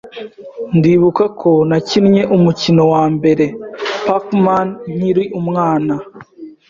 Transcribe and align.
Ndibuka 0.77 1.25
ko 1.39 1.51
nakinnye 1.69 2.21
umukino 2.35 2.83
wambere 2.93 3.45
Pac-Man 4.05 4.67
nkiri 4.95 5.23
umwana. 5.39 5.95